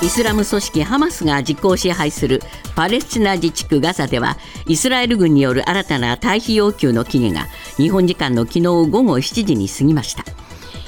[0.00, 2.40] イスラム組織ハマスが実効支配する
[2.76, 4.36] パレスチナ自治区ガザでは
[4.68, 7.46] イスラエル軍による新たな退避要求の期限が
[7.76, 10.24] 日本時間の昨日午後7時に過ぎました。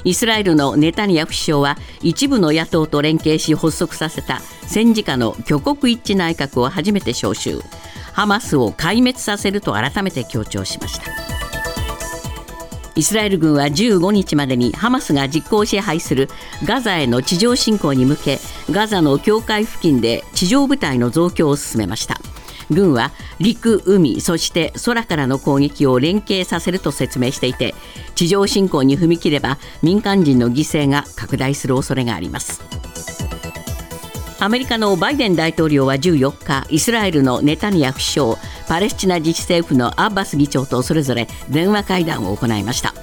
[0.04, 7.60] イスラエルのネタニヤフ首相は一部の野党と連携し発足させた戦時下の挙国一致内閣を初めて招集。
[8.12, 11.39] ハマスを壊滅させると改めて強調しました。
[12.96, 16.28] イスラエル軍は15日までにハマスが実効支配する
[16.64, 18.38] ガザへの地上侵攻に向け
[18.70, 22.20] ガザの境界付近で地上部隊の増強を進めました。
[22.70, 27.74] 軍は陸、海、そして空からの攻撃を連携させると説明していて
[28.14, 32.79] 地上侵攻に踏み切れば民間人の犠牲が拡大する恐れがあります。
[34.42, 38.36] アメリカのバイデン大統領は14日イスラエルのネタニヤフ首相
[38.68, 42.94] パレスチナ自治政府のアッバス議長とそれぞれ電話会談を行いました。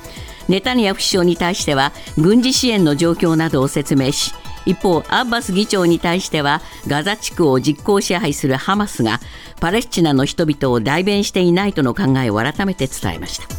[0.50, 4.34] ネタニヤフ首相に対しては軍事支援の状況などを説明し
[4.66, 9.20] 一方アッバス議長に対してはガザ地区を実効支配するハマスが
[9.62, 13.57] パレスチナの人々を代弁していないとの考えを改めて伝えました。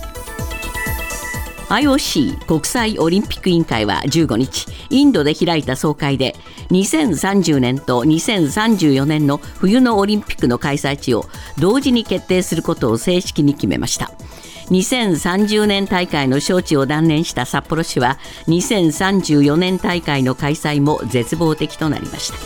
[1.69, 6.34] IOC 国際オリンピック委員会は15日インドで開いた総会で
[6.70, 11.27] 2030年と2034年の冬のオリンピックの開催地を
[11.58, 14.10] 同時に決定することを正式に決めました。
[14.70, 22.38] 2030年大会の招致を断念した札幌市は2034年大会の開催も絶望的となりました。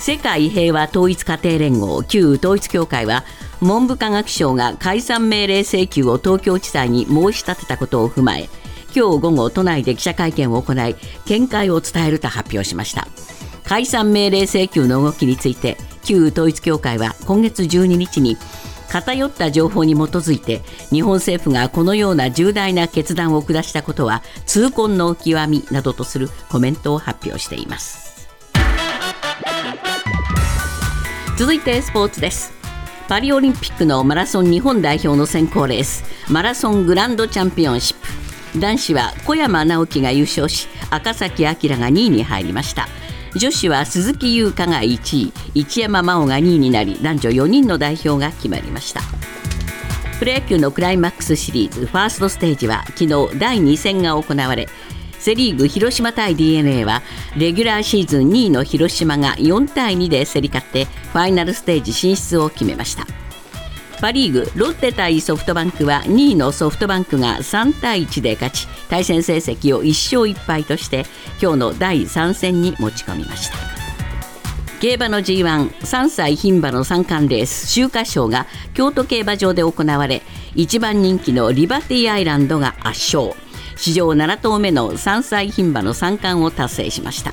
[0.00, 3.24] 世界平和統一家庭連合旧統一協会は
[3.60, 8.48] 文部科学省が解散命令請求を東京地裁に申し立てたことを踏まえ
[8.94, 13.06] 今日午後都内で記者会見を行い見解を伝えると発表しました。
[13.66, 18.36] 解散命令請求の動きについて旧統一教会は今月12日に
[18.88, 28.28] 偏った情報に基づいて日本政府がこのような重大な決断を下したことは痛恨の極みなどとするコメントを発表しています。
[31.36, 32.55] 続いてスポーツです。
[33.08, 37.96] パリオリンピックのマラソン日本代表の選考レースマラソングランドチャンピオンシッ
[38.52, 38.58] プ。
[38.58, 42.88] 男子は小山直樹が優勝し赤崎暁が2位に入りました。
[43.36, 49.02] 女子は鈴木優香が1位一山真央が2位になり男女4人の代表が決まりました。
[50.18, 54.68] プロ野球のクライマックスシリーズファーストステージは昨日第2戦が行われ
[55.26, 57.02] セ・リーグ広島対 d n a は
[57.36, 63.08] レギュラーシーズン2位の広島が4対2で競り勝ってファイナルステージ進出を決めました。
[64.00, 71.06] パ・リーグロッテ対ソフトバンクは2位のソフトバンクが3対1で勝ち対戦成績を1勝1敗として
[71.42, 73.56] 今日の第3戦に持ち込みました。
[74.78, 80.22] 競馬の G13 歳牝馬の三冠レース秋華賞が京都競馬場で行われ
[80.54, 83.45] 1番人気のリバティアイランドが圧勝。
[83.76, 87.32] 史上7頭目の3歳牝馬の三冠を達成しました。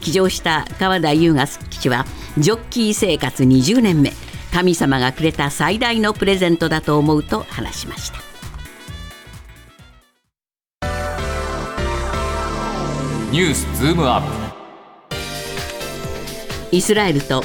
[0.00, 2.06] 騎乗した川田優雅騎手は
[2.38, 4.12] ジョッキー生活20年目。
[4.52, 8.18] 神様がくれた最大のプレゼントだと思うと話しました。
[13.30, 14.28] ニュースズームアップ。
[16.76, 17.42] イスラエルと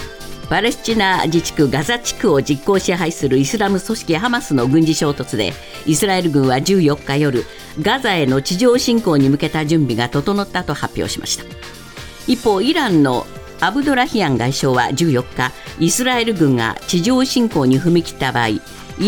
[0.50, 5.52] パレスチナ自治区ガザ地区を実効支配するイスラム組織ハマスの軍事衝突で
[5.86, 7.44] イスラエル軍は14日夜
[7.82, 11.44] ガザへの地上侵攻に向けた準備が整ったと発表しました。
[12.28, 13.26] 一方イランの
[13.60, 18.62] アブドラヒアン外相は14日イスラエル軍が地上侵攻に踏み切った場合イ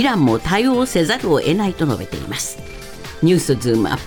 [0.03, 2.57] ランも対応せざるを得ないと述べています。
[3.23, 4.03] ニュースズームアップ。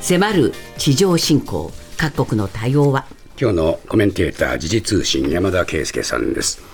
[0.00, 3.04] 迫る地上侵攻各国の対応は？
[3.38, 6.69] 今日のコメンテーター時事通信山田圭介さんです。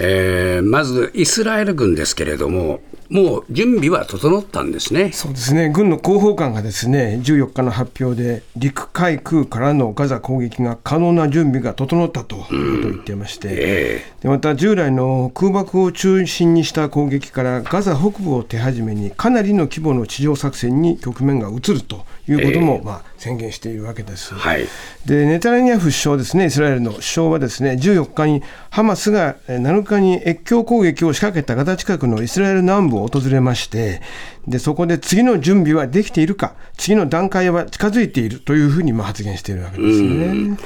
[0.00, 5.12] えー、まずイスラエル軍ですけれども、もう準備は整ったんですね。
[5.12, 24.34] そうですね、軍の広報官がですね14日の発表で、陸海空からのガザ攻撃が可能な準備が整ったということを言っていまして、えー、でまた従来の空爆を中心にした攻撃から、ガザ北部を手始めに、かなりの規模の地上作戦に局面が移るということも、えー、まあ、宣言しているわけです。
[24.34, 24.66] はい、
[25.04, 34.00] でネタニヤフ首相ですね、イスラエルの首相はですね14日にハマスが7日に越境攻撃を仕掛けたガザ近くのイスラエル南部を訪れまして、
[34.46, 40.56] でそこで次の準備はできているか、次の段階は近づいているというふうにまあ発言しているわけですね。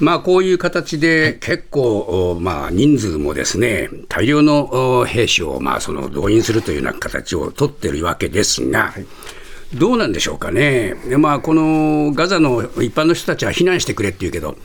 [0.00, 9.06] まあ、こういう形で結構、まあ、人数もですね大量の兵士をまあその動員するというような形を取っているわけですが、はい
[9.74, 14.56] どうなんでしょうかね、まあ、このガザの一般の人たちは避難してくれって言うけど、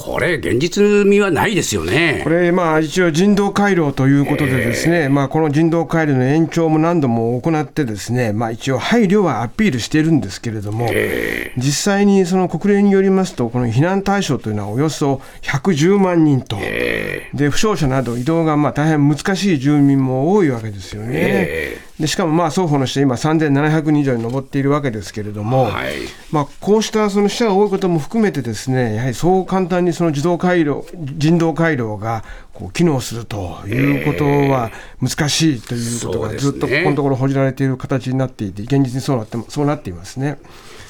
[0.00, 2.22] これ、現実味はないですよね。
[2.24, 21.89] これ、まあ、一応、人道回廊ということで、ですね、えー、まあ、この人道回廊の延長も何度も行って、ですね、まあ、一応、配慮はアピールしているんですけれども、えー、実際にその国連によりますと、この避難対象というのはおよそ110万人と、えー、で負傷者など、移動がまあ大変難しい住民も多いわけですよね。
[22.00, 25.96] でしかもまあ双方の死者、今、3700人以上に上っているわけですけれども、はい、
[26.32, 32.24] まあ、こうしたその死者が多いことも含めて、ですねやはりそう簡単にその自動回廊人道回廊が
[32.54, 34.70] こう機能するということは
[35.02, 40.38] 難しいということがずっとここのところ報じられている形になっていて、現実にそうなってそうなっていますね。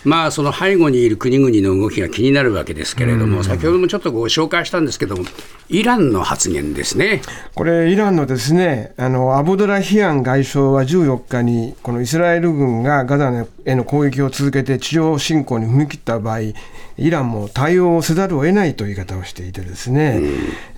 [0.04, 5.24] まあ、その背後にいる国々の動きが気になるわけですけれども、先ほどもちょっとご紹介したんですけども、
[5.68, 7.22] イランの発言ですね。
[7.54, 16.40] これ、イランのですねあのアブドラヒアン外相は14日に、このイスラエル軍がガザへの攻撃を続けて地上侵攻に踏み切った場合、
[17.00, 20.20] イランも対応せざるを得ないという言い方をしていてですね、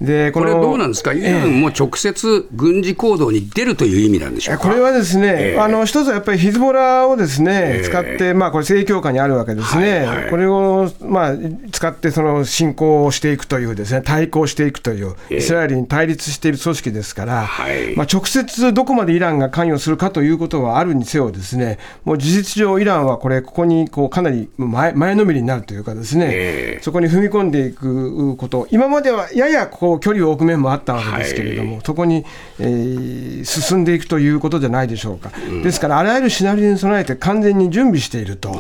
[0.01, 11.33] うん、でこれどうなんですか、イランも直接軍事行動に出るという意味なんでしょうこれはですね、えー、あの一つはやっぱりヒズボラをですね、使って、まあ、これ、正教下にあるわけですね、はいはい、これを、まあ、
[11.71, 17.49] 使ってその侵攻をしていくというですね、対抗していくという、イスラエルに対立している組織ですから、
[17.97, 32.25] まあ、直接どこまでイランが関与するかということはあるにせよですね、もう事実上、イランはこれ、ここにこうかなり前前のめりになるというかですね、えー、そこに踏み込んでいくこと、今まではややこう距離を置く面もあったわけですけれども、はい、そこに、
[32.59, 38.51] えー、進んでいくということじゃないでしょうか、うん、ですから、あらゆるシナリオに備えて完全に準備していると、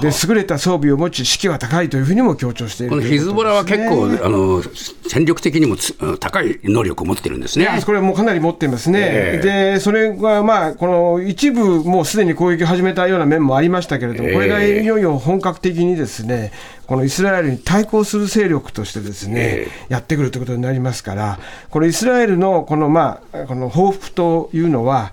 [0.00, 4.62] で優れた装備を持ち、士気は高いというふうにも強調しているこのヒズボラは結構、あの
[5.08, 5.76] 戦力的にも
[6.18, 7.68] 高い能力を持ってるんですね。
[7.84, 16.52] これもかなり持っていますね、えー、でそれはまあ、この一部、もうすでに攻撃を始めたような面もありましたけれども、これがいよいよ本格的にですね、
[16.86, 21.38] このイスラエルに対抗する勢力としてですね、やってくるということになりますから、
[21.70, 25.12] これ、イスラエルのこの,、まあ、この報復というのは、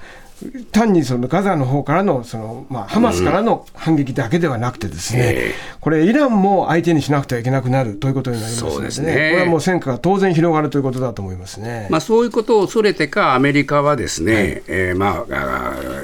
[0.71, 9.31] 単にそのガザの方からのその、まあ、ハマスからの反撃だけではなくて、ですね、これ、イランも相手にしなくてはいけなくなるということになりますので、ね、ね。
[9.31, 16.03] これはもう戦火が当然広がるということだと思いますね、まあ、そういうことを恐れてか、アメリカはですね、はい、えー、まあ、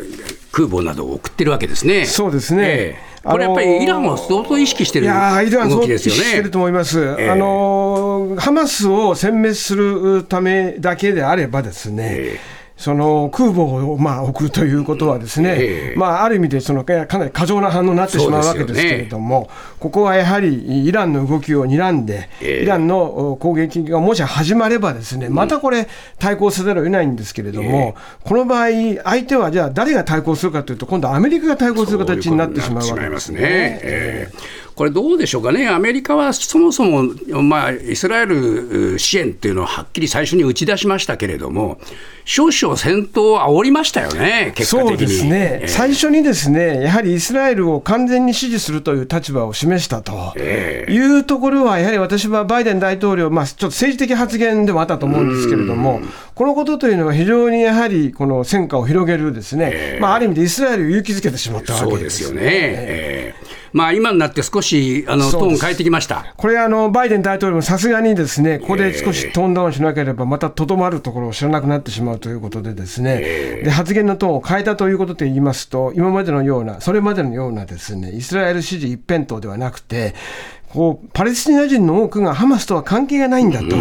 [0.52, 2.06] 空母などを送ってるわけですね。
[2.06, 6.22] そうですね、えーこれやっぱりイランは相当意識してる動きですよね。
[6.22, 19.48] してると思います、えー、あのハマスを殲滅するためだけであればですね、えーその空母をまあ送るということは、ですね、えー、まあ、ある意味でそのかなり過剰な反応になってしまうわけですけれども、ね、
[19.80, 25.88] ここはやはりイランの動きを睨んで、えー、イランの攻撃がもし始まれば、ですねまたこれ、
[26.20, 28.68] 対抗せざるを得ないんですけれども、えー、この場合、
[29.04, 34.30] 相手はじゃあ、誰が対抗するかというと、今度、アメリカが対抗する形になってしまうわけですね。
[34.76, 37.04] これ、どうでしょうかね、アメリカはそもそも、
[37.42, 41.80] まあ、イスラエル支援っていうのをはっきり最初に打ち出しましたけれども、
[42.26, 44.98] 少々戦闘を煽りましたよね、結果的に。
[44.98, 50.34] そうですね、えー、最初にですね、やはりイスラエルを完全に支持するという立場を示したと。
[50.38, 56.02] いうところは、やはり私はバイデン大統領、まあ、ちょっと政治的発言でもあったと思うんですけれども、
[56.34, 62.36] このことというのは非常にやはりこの戦果を広げるですね、えー、まあ、ある意味でイスラエルを勇気づけてしまったわけですよね。
[62.36, 66.34] そうですよね、えーまあ、今になって少しあのトーン変えてきました。
[66.38, 73.20] これあの、バイデン大統領もさすがにですねここで少しトーンダウンしなければ、またとどまるところを知らなくなってしまうということで、ですね、
[73.66, 80.16] で発言のトーンを変えたということで言いますと、今までのような、それまでのようなですねイスラエル支持一辺倒ではなくて、
[80.76, 83.78] こうパレスチナ人の多くがハマスとは関係がないんだと、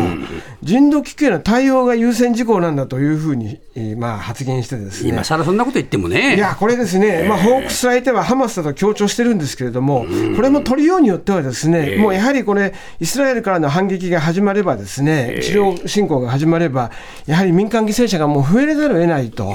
[0.63, 5.11] 人道危機への対応が優先事項なんだというふうに、えー、まあ、発言してですね。
[5.11, 6.37] 今更そんなこと言ってもね。
[6.37, 16.93] いや、これですね、まあ、報復する相手はハマスだと強調してるんですけれども、これも取りようによっては、ですね、もうやはりこれ、イスラエルからの反撃が始まれば、ですね地上侵攻が始まれば、
[17.27, 19.53] やはり民間犠牲者がもう増えざるを得ないと。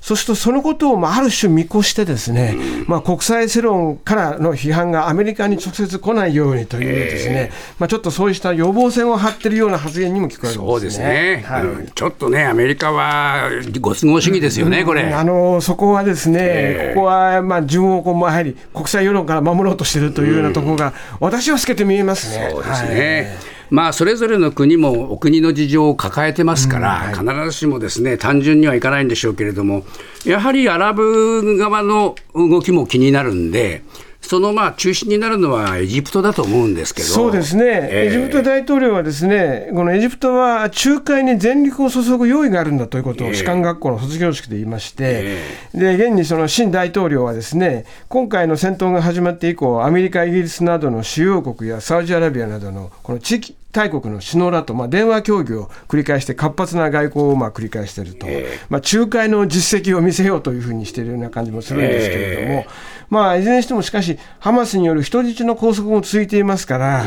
[0.00, 11.64] そうすると、そのことをまあある種見越してですね、まあ、国際世論からの批判がアメリカに直接来ないようにというですね、まあ、ちょっとそうした予防線を張ってるような発言にも聞こえる、ね、そうですね、はい。
[11.64, 15.02] うん、ちょっとね、アメリカはご都合主義ですよね、これ。
[15.12, 22.48] あのそこはですね、えー、ここはまあ順をこうやはり国際世論から守ろうとしているというようなところが、私は透けて見えますね。
[22.50, 29.84] そうですね、はいまあ、それぞれの国もお国の事情を抱えてますから、必ずしもですね単純にはいかないんでしょうけれども、
[30.24, 33.82] やはりアラブ側の動きも気になるんで、
[34.20, 37.08] そのまあ中心になるのはエジプトだと思うんですけど。
[37.08, 45.36] そうですね、えーエジプト大統領はですね、このエジプトは仲介に全力を注ぐ用意があるんだということを、士官学校の卒業式で言いまして、
[45.74, 58.26] で現にその新大統領はですね、今回の戦闘が始まって以降、アメリカ、イギリスなどの主要国やサウジアラビアなどのこの地域大国の首脳らとまあ電話協議を繰り返して、活発な外交をまあ繰り返していると、
[58.68, 62.66] まあ、仲介の実績を見せようというふうにしているような感じもするんですけれども、
[63.10, 67.04] まあ、いずれにしてもしかし、ハマスによる人質の拘束も続いていますから、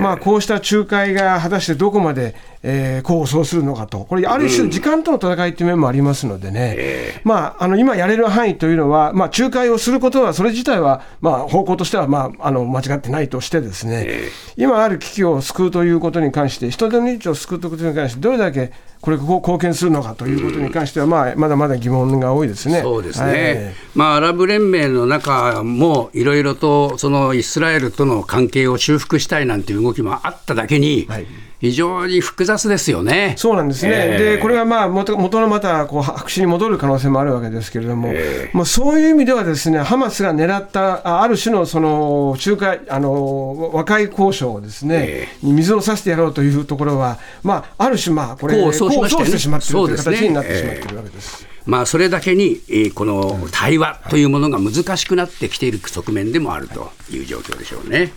[0.00, 14.20] まあ、こうした仲介が果たしてどこまで、えー功を奏するのかと、これ、ある種、時間との戦いという面もありますのでね、まあ、あの今やれる範囲というのは、まあ、仲介をすることは、それ自体は、まあ、方向としては、まあ、あの間違ってないとしてですね、
[14.56, 22.82] 今ある危機を救うということに関して、人手の命を救うということに関して、どれだけこれ、貢献するのかということに関しては、まあ、まだまだ疑問が多いですね。
[22.82, 23.32] そうですはい。
[23.32, 31.26] ね、まあ、アラブ連盟の中もいろいろとそのイスラエルとの関係を修復したいなんていう動きもあっただけに、はい
[31.60, 33.34] 非常に複雑ですよね。
[33.36, 34.24] そうなんですね、ええ。
[34.36, 38.12] でこれがまあ元元のまたこう白紙に戻る可能性もあるわけですけれども、
[38.54, 49.24] まあ、そういう意味では、ですねハマスが狙ったあある種のその仲介あの和解交渉をですね、に水を差してやろうというところは、まあ、ある種、まあこれ、功を奏しましね。
[49.30, 51.46] てしまっているという形になってしまっているわけです。
[51.66, 58.12] まあ、それだけに、えーこの対話というものが難しくなってきている側面でもあるという状況でしょうね。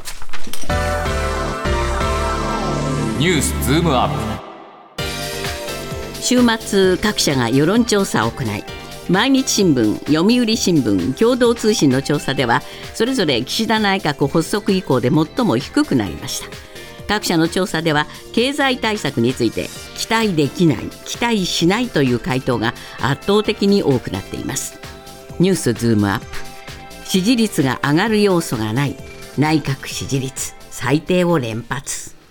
[3.24, 5.02] ニュースズームアップ。
[6.22, 8.66] 週末各社が世論調査を行い
[9.10, 12.62] 毎日新聞読売新聞共同通信の調査では
[12.94, 16.48] それぞれ岸田内閣発足以降で最も低くなりました。
[17.08, 24.78] 各社の調査では経済対策について期待できない期待しないという回答が圧倒的に多くなっています。
[25.40, 26.26] ニュースズームアップ。
[27.08, 28.98] 支持率が上がる要素がない
[29.38, 32.22] 内閣支持率最低を連発。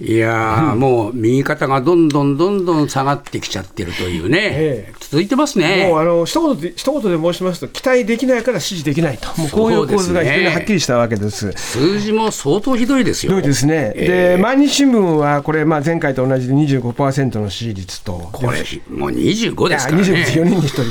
[0.00, 5.88] いやー、もう右肩がどんどんどんどん下がってきちゃってるというね、え続いてますね。
[5.88, 11.52] もうあの一言で一言で申しますと、期待できないから支持できないと、もうこういう構図が非常にはっきりしたわけです。
[11.52, 13.32] 数字も相当ひどいですよ。
[13.32, 20.02] ひどいですね、で毎日新聞はこれ、まあ、前回と同じで25%の支持率と、これ、もう25ですからね。
[20.02, 20.84] 24人に1人、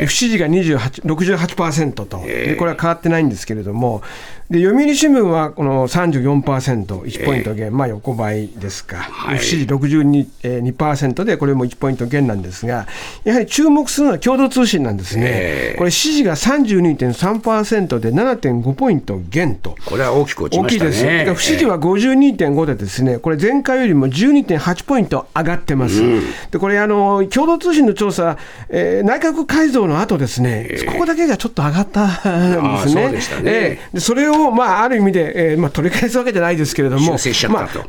[0.00, 4.02] で不支持が28 68%と、で、これは変わってないんですけれども、
[4.50, 9.38] で読売新聞はこの34%、1ポイント減、まあ横ばいですか、はい。
[9.38, 12.86] 不支持62%えー2%で、これも1ポイント減なんですが、
[13.24, 19.76] やはり注目するのは共同通信なんですね、これ、支持が32.3%で7.5ポイント減と。
[19.84, 20.90] これは大きく落ち大ましたね。
[20.92, 21.34] きいです。
[21.34, 26.02] 不支持は52.5でですね、これ前回よりも12.8ポイント上がってます。
[26.50, 28.38] で、これあの共同通信の調査、
[28.70, 33.20] えー内閣改造の後ですね、ここだけがちょっと上がったんですね。
[33.20, 37.16] そねえーでそれをまあある意味で、えーまあ取り返すわけじゃないですけれども、まあ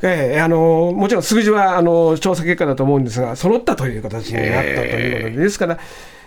[0.01, 5.77] えーあのもちろん数字はあの調査結果だと思うんですが、揃ったという形になったということで、ですから。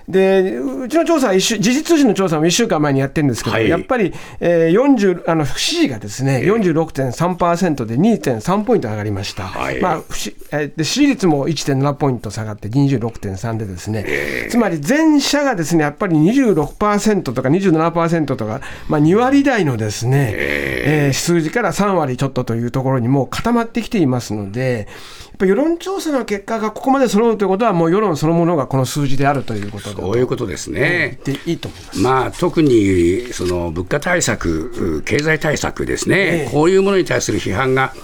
[0.09, 3.69] でうちの調査は一週、時事通信の調査も1週間前にやってるんですけど、はい。
[3.69, 9.81] やっぱり、えー、40あの不支持がですね、46.3%で2.3ポイント上がりました、はい。
[9.81, 14.05] まあ不支えーで支持率も1.7ポイント下がって26.3でですね、
[14.51, 24.89] つまり全社がですねやっぱり26%とか27%とか、まあ、2割台のですね、えー数字から3割ちょっとというところにもう固まってきていますので、
[25.33, 31.19] やっぱり世論調査の結果がここまで揃うということは、もう世論そのものがこの数字であるということそういうことですね。
[31.25, 32.01] でいいと思います。
[32.01, 37.95] まあ、特にその物価対策、う経済対策ですね、ええこういうものに対する批判が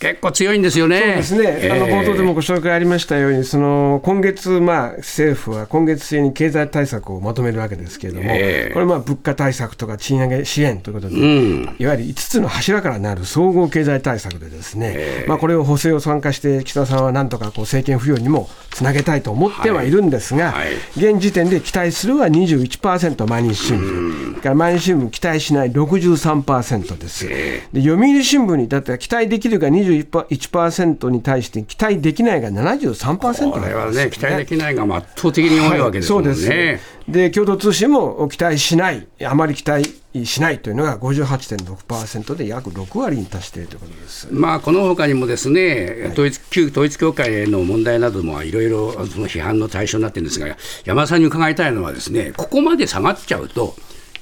[0.00, 1.22] 結構強いんですよね。
[1.22, 8.72] そうですね、あのええ冒頭でもご紹介ありましたように、その今月、まあ、政府は今月末に経済対策をまとめるわけですけれども、ええ。
[8.72, 11.76] これ、まあ、物価対策とか賃上げ支援ということで、うん。
[11.78, 20.66] いわゆる5つの柱からなる総合経済対策で、ですね、まあ、これを補正を参加して、岸田さんはなんとかこう政権浮揚にもつなげたいと思ってはいるんですが、はい。
[20.66, 27.28] はい現時点で期待するは21%、毎日新聞、それから毎日新聞、期待しない63%です。
[27.28, 36.28] で読売新聞に至っては期待できるが21%に対して期待できないが73%これはね、期待できないが圧倒的に多いわけですもんね。
[36.30, 44.28] はいそうですで共同通信も期待しない、あまり期待しないというのが58.6%で約6割に達しているということです。
[44.32, 53.76] まあ、このほかにもですね、統一旧統一教会への問題などもいろいろその批判の対象になってるんですが、山田さんに伺いたいのはですね、ここまで下がっちゃうと、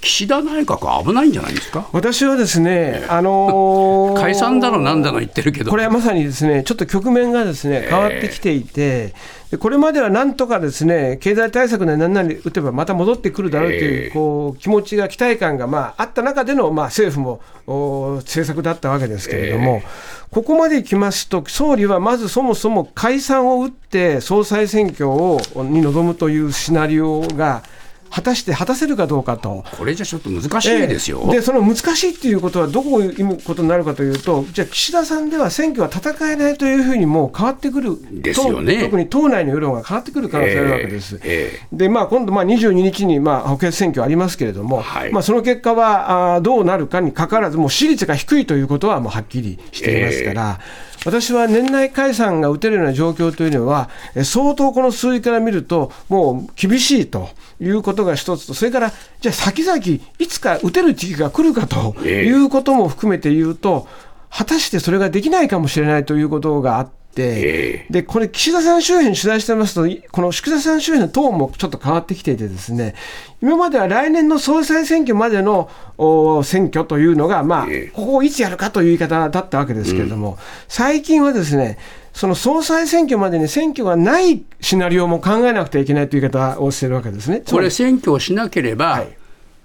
[0.04, 1.88] 岸田内閣は危ないんじゃないですか？
[1.92, 5.70] 私はですね、あのー 解散だのなんだの言ってるけど。
[5.70, 9.14] これはまさにですね、ちょっと局面がですね変わってきていて、
[9.50, 19.82] でこれまではなんとかですね経済対策で何々打てばまた戻ってくるだろうという,、こう気持ちが、期待感が、まあ、あった中での、まあ、政府もお政策だったわけですけれども、
[20.30, 27.62] ここまでいきますと、総理はまずそもそも解散を打って、総裁選挙をに臨むというシナリオが、
[28.10, 29.64] 果たして果たせるかどうかと。
[29.76, 31.22] これじゃちょっと難しいですよ。
[31.26, 41.20] ええでその難しいっていうことはどこを意味ことになるかというと、じゃあ、岸田さんでは選挙は戦えないというふうにもう変わってくる、ですよねと特に党内の世論が変わってくる可能性があるわけです。
[41.24, 50.60] ええで、まあ、今度、まあ、22日に、まあ、補欠選挙ありますけれども、はいまあ、その結果はあーどうなるかにかかわらず、もう支持率が低いということはもうはっきりしていますから、
[51.04, 53.90] 私は年内解散が打てるような状況というのは、
[54.24, 57.28] 相当この数字から見ると、もう厳しいと
[57.60, 59.78] いうことが一つと、それから、じゃあ先々、
[60.18, 63.86] いつか打てる時期が来るかということも含めて言うと、
[64.30, 72.94] 果たしてそれができないかもしれないということがあって、でこれ、岸田さん周辺取材してますと、いこの岸田さん周辺のトーンもちょっと変わってきていて、ですね
[73.40, 81.78] 今までは来年の総裁選挙までのお選挙というのが、まあええ、ここをいつやるかという言い方だったわけですけれども、最近はですね、
[82.12, 87.42] その総裁選挙までに選挙がないシナリオも考えなくてはいけないという言い方をしているわけですね。
[87.48, 89.16] これ、選挙をしなければ、はい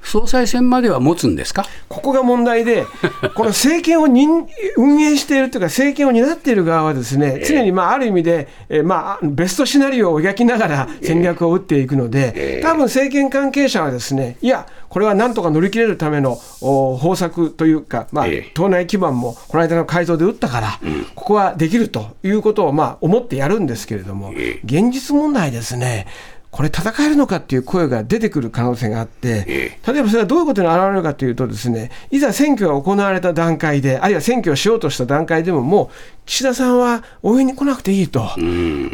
[0.01, 1.65] 総裁選までは持つんですか？
[1.87, 2.85] ここが問題で、
[3.35, 20.79] この政権を任運営しているというか、政権を担っている側はですね、常にまあある意味で、えーまあ、ベストシナリオを描きながら戦略を打っていくので、多分政権関係者はですね、いや、これはなんとか乗り切れるためのお方策というか、まあええ、党内基盤もこの間の改造で打ったから、
[21.13, 24.33] ここはできるということをまあ思ってやるんですけれども、
[24.65, 26.07] 現実問題ですね、
[26.51, 35.89] これ、戦えるのかっていう声が出てくる可能性があって、例えばそれはどういうことに現れるかというと、ですねいざ選挙が行われた段階で、あるいは選挙をしようとした段階でも、もう
[36.25, 38.27] 岸田さんは応援に来なくていいと、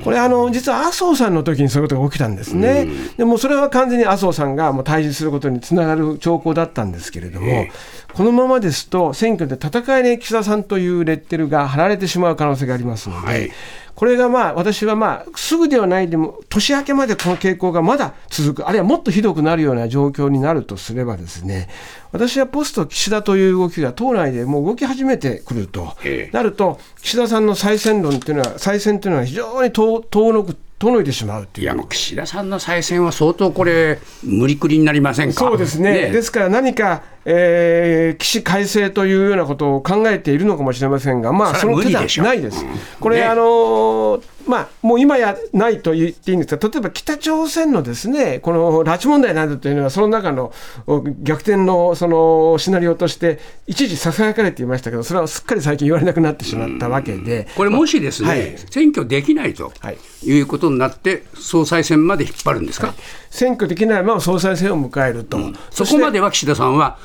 [0.04, 7.68] これあの、実は麻生さんの時にそういうことが起きたんですね、でもそれは完全に麻生さんがもう退陣することにつながる兆候だったんですけれども、
[8.14, 13.28] このままですと、選挙で戦えない岸田さんというレッテルが貼られてしまう可能性がありますので。
[13.28, 13.52] はい
[13.96, 18.68] これがまあ私はまあすぐではないでも年明けまでこの傾向がまだ続く。
[18.68, 21.70] あるいはもっとひどくなるような状況になるとすればですね
[22.16, 26.36] 私はポスト岸田という動きが党内でもう動き始めてくるとええ。
[26.36, 35.34] なると岸田さんの再選論っていうのは再選というのは非常に遠遠のく遠のいてしまうといや、もう岸田さんの再選は相当これ、無理くりになりませんか？
[35.34, 36.10] そうですね。
[36.12, 42.66] ですから何か、えー、起死回生というようなことを考えているのかもしれませんが、まあ、その手段ないです。
[43.00, 43.24] これ、ね。
[43.24, 50.54] あのーまあ、もう今やないと言っていいんですが、例えば北朝鮮のですねこの拉致問題などというのは、その中の
[50.88, 58.56] お逆転のそのシナリオとして、一時ささやかれていましたけど、それはすっかり最近言われなくなってしまったわけで、これ、もしですね、はい。
[58.70, 59.98] 選挙できないとはい。
[60.24, 62.94] いうことになって、総裁選まで引っ張るんですか、
[63.30, 65.38] 選挙できないまま総裁選を迎えると、
[65.72, 66.98] そこまでは岸田さんは、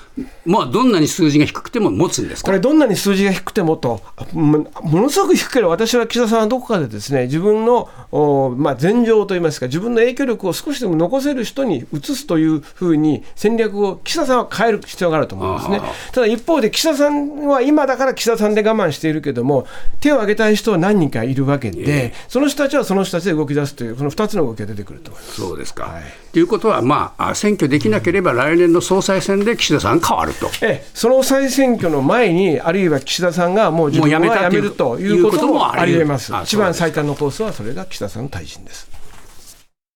[0.45, 2.47] まあ、どんなに数字が低くても持つんですか？
[2.47, 4.01] これ、どんなに数字が低くてもと、
[4.33, 15.81] もものすごく低ければ、私は岸田さんはどこかでですね自分の、おまあ、前情といいますか、自分の影響力を少しでも残せる人に移すというふうに戦略を岸田さんは変える必要があると思いますね。
[16.13, 19.67] ただ一方で、岸田さんは今だから岸田さんで我慢しているけども、
[20.01, 25.41] 手を挙げたい人は何人かいるわけで、その人たちはその人たちで動き出すという、この2つの動きが出てくると思います。
[25.41, 25.95] そうですか。
[26.33, 30.49] ということは、まあ、あ選挙できなければ、来年の総裁選で岸田さん変わると。
[30.63, 36.33] ええ、その再選挙の前に、あるいは岸田さんがもう自分は辞めるということもありえます。
[36.43, 39.00] 一番最短のコースは、それが岸田さんの退陣です。